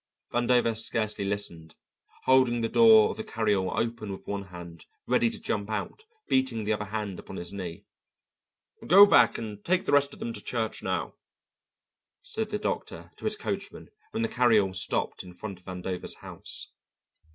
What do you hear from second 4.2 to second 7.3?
one hand, ready to jump out, beating the other hand